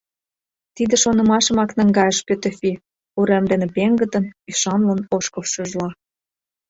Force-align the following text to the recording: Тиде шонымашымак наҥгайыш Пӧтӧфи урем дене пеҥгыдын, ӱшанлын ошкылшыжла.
Тиде 0.75 0.95
шонымашымак 1.03 1.69
наҥгайыш 1.77 2.19
Пӧтӧфи 2.27 2.71
урем 3.19 3.43
дене 3.51 3.67
пеҥгыдын, 3.75 4.25
ӱшанлын 4.49 5.01
ошкылшыжла. 5.15 5.89